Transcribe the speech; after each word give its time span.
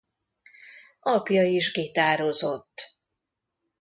Apja 1.01 1.43
is 1.45 1.71
gitározott. 1.71 2.97